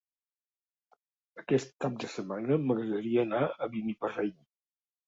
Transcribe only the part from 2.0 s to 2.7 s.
de setmana